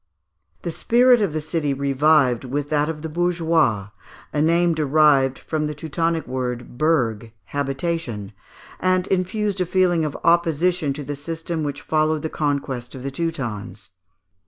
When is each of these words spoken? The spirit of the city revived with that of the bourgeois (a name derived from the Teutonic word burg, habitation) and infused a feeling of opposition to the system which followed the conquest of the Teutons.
The 0.63 0.71
spirit 0.71 1.21
of 1.21 1.31
the 1.31 1.41
city 1.41 1.75
revived 1.75 2.43
with 2.43 2.69
that 2.71 2.89
of 2.89 3.03
the 3.03 3.07
bourgeois 3.07 3.89
(a 4.33 4.41
name 4.41 4.73
derived 4.73 5.37
from 5.37 5.67
the 5.67 5.75
Teutonic 5.75 6.25
word 6.25 6.75
burg, 6.79 7.31
habitation) 7.45 8.33
and 8.79 9.05
infused 9.05 9.61
a 9.61 9.65
feeling 9.67 10.03
of 10.03 10.17
opposition 10.23 10.91
to 10.93 11.03
the 11.03 11.15
system 11.15 11.61
which 11.61 11.81
followed 11.83 12.23
the 12.23 12.29
conquest 12.29 12.95
of 12.95 13.03
the 13.03 13.11
Teutons. 13.11 13.91